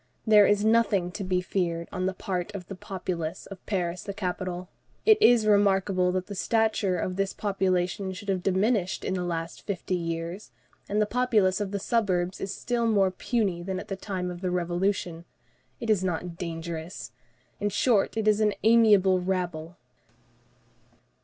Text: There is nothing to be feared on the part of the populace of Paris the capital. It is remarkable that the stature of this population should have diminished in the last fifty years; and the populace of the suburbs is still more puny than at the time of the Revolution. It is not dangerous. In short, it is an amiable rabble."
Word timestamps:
There 0.25 0.47
is 0.47 0.65
nothing 0.65 1.11
to 1.11 1.23
be 1.23 1.41
feared 1.41 1.87
on 1.91 2.07
the 2.07 2.15
part 2.15 2.51
of 2.55 2.65
the 2.67 2.73
populace 2.73 3.45
of 3.45 3.63
Paris 3.67 4.01
the 4.01 4.15
capital. 4.15 4.67
It 5.05 5.19
is 5.21 5.45
remarkable 5.45 6.11
that 6.13 6.25
the 6.25 6.33
stature 6.33 6.97
of 6.97 7.17
this 7.17 7.33
population 7.33 8.11
should 8.13 8.27
have 8.27 8.41
diminished 8.41 9.05
in 9.05 9.13
the 9.13 9.23
last 9.23 9.61
fifty 9.61 9.93
years; 9.93 10.49
and 10.89 10.99
the 10.99 11.05
populace 11.05 11.61
of 11.61 11.69
the 11.69 11.77
suburbs 11.77 12.41
is 12.41 12.51
still 12.51 12.87
more 12.87 13.11
puny 13.11 13.61
than 13.61 13.79
at 13.79 13.89
the 13.89 13.95
time 13.95 14.31
of 14.31 14.41
the 14.41 14.49
Revolution. 14.49 15.23
It 15.79 15.91
is 15.91 16.03
not 16.03 16.35
dangerous. 16.35 17.11
In 17.59 17.69
short, 17.69 18.17
it 18.17 18.27
is 18.27 18.41
an 18.41 18.55
amiable 18.63 19.21
rabble." 19.21 19.77